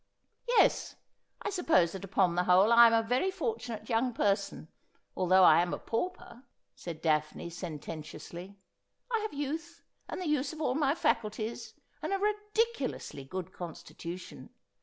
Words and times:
'Yes; 0.57 0.95
I 1.43 1.51
suppose 1.51 1.91
that 1.91 2.03
upon 2.03 2.33
the 2.33 2.45
whole 2.45 2.73
I 2.73 2.87
am 2.87 2.93
a 2.93 3.03
very 3.07 3.29
fortunate 3.29 3.87
young 3.87 4.13
person, 4.13 4.67
although 5.15 5.43
I 5.43 5.61
am 5.61 5.75
a 5.75 5.77
pauper,' 5.77 6.41
said 6.75 7.03
Daphne 7.03 7.51
sententi 7.51 8.15
ously.' 8.15 8.57
I 9.15 9.19
have 9.19 9.33
youth, 9.35 9.83
and 10.09 10.19
the 10.19 10.27
use 10.27 10.53
of 10.53 10.59
all 10.59 10.73
my 10.73 10.95
faculties, 10.95 11.75
and 12.01 12.11
a 12.11 12.17
ridiculously 12.17 13.23
good 13.25 13.53
constitution. 13.53 14.49